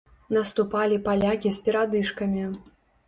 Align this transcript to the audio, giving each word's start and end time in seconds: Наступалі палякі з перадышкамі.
Наступалі 0.35 0.97
палякі 1.07 1.53
з 1.59 1.63
перадышкамі. 1.69 2.47